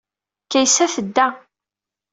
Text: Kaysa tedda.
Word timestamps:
Kaysa 0.51 0.85
tedda. 0.93 1.25